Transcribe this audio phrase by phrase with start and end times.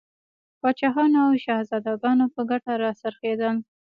[0.61, 3.55] پاچاهانو او شهزادګانو په ګټه را څرخېدل.